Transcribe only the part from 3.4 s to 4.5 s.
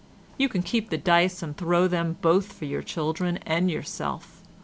and yourself.